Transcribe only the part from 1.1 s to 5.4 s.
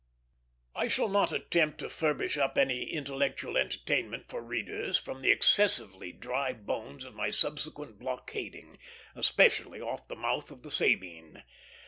attempt to furbish up any intellectual entertainment for readers from the